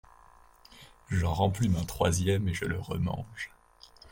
J’en 1.09 1.35
replume 1.35 1.75
un 1.75 1.85
troisième 1.85 2.47
et 2.49 2.55
je 2.55 2.65
le 2.65 2.79
remange… 2.79 3.51